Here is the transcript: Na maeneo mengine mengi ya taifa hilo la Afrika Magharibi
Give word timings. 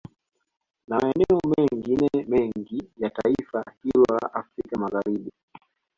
Na 0.87 0.97
maeneo 0.99 1.39
mengine 1.57 2.09
mengi 2.27 2.91
ya 2.97 3.09
taifa 3.09 3.65
hilo 3.83 4.05
la 4.21 4.33
Afrika 4.33 4.79
Magharibi 4.79 5.31